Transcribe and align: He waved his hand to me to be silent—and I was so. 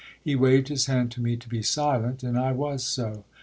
He 0.19 0.35
waved 0.35 0.69
his 0.69 0.87
hand 0.87 1.11
to 1.11 1.21
me 1.21 1.37
to 1.37 1.47
be 1.47 1.61
silent—and 1.61 2.35
I 2.35 2.53
was 2.53 2.83
so. 2.83 3.23